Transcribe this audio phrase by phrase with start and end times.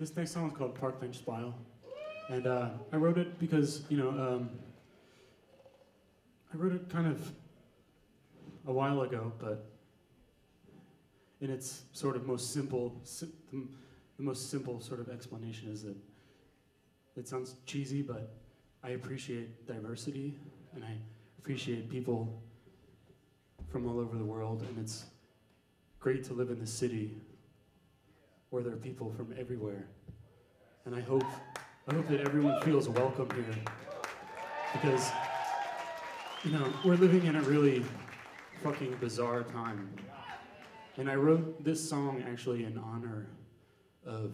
[0.00, 1.54] this next song is called Park Bench Smile,
[2.30, 4.50] and uh, I wrote it because you know um,
[6.54, 7.30] I wrote it kind of
[8.66, 9.66] a while ago, but
[11.42, 13.62] in its sort of most simple, si- the,
[14.16, 15.96] the most simple sort of explanation is that
[17.14, 18.32] it sounds cheesy, but
[18.82, 20.38] I appreciate diversity
[20.74, 20.96] and I
[21.38, 22.42] appreciate people
[23.68, 25.04] from all over the world, and it's
[25.98, 27.18] great to live in the city
[28.50, 29.86] where there are people from everywhere.
[30.84, 31.24] And I hope,
[31.88, 33.54] I hope that everyone feels welcome here
[34.72, 35.10] because,
[36.44, 37.84] you know, we're living in a really
[38.62, 39.88] fucking bizarre time.
[40.96, 43.28] And I wrote this song actually in honor
[44.04, 44.32] of,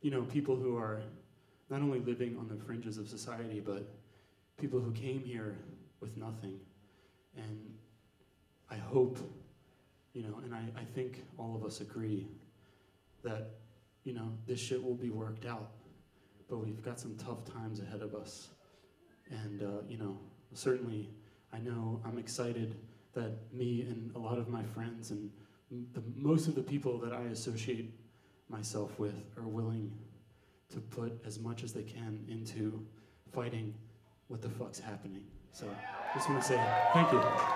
[0.00, 1.00] you know, people who are
[1.70, 3.88] not only living on the fringes of society, but
[4.60, 5.56] people who came here
[6.00, 6.58] with nothing.
[7.36, 7.74] And
[8.70, 9.18] I hope,
[10.14, 12.26] you know, and I, I think all of us agree
[13.22, 13.50] that,
[14.04, 15.70] you know, this shit will be worked out.
[16.48, 18.48] But we've got some tough times ahead of us.
[19.30, 20.18] And, uh, you know,
[20.52, 21.08] certainly
[21.52, 22.76] I know I'm excited
[23.14, 25.30] that me and a lot of my friends and
[25.92, 27.94] the, most of the people that I associate
[28.48, 29.92] myself with are willing
[30.70, 32.84] to put as much as they can into
[33.32, 33.74] fighting
[34.28, 35.24] what the fuck's happening.
[35.52, 35.66] So
[36.14, 36.60] just want to say
[36.94, 37.51] thank you.